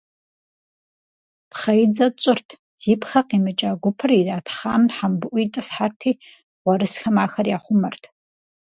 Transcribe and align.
Пхъэидзэ 1.49 2.07
тщӀырт, 2.17 2.49
зи 2.81 2.93
пхъэ 3.01 3.21
къимыкӀа 3.27 3.69
гупыр 3.81 4.11
иратхъам 4.19 4.83
хьэмбыӀуу 4.95 5.39
итӏысхьэрти, 5.43 6.11
гъуэрысхэм 6.63 7.15
ахэр 7.25 7.47
яхъумэрт. 7.57 8.03